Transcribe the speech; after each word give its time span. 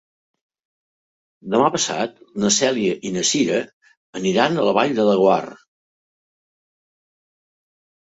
Demà 1.55 1.67
passat 1.75 2.15
na 2.45 2.51
Cèlia 2.57 2.97
i 3.09 3.13
na 3.19 3.27
Cira 3.33 3.61
aniran 4.23 4.57
a 4.57 4.67
la 4.71 4.77
Vall 4.81 4.99
de 5.05 5.09
Laguar. 5.13 5.43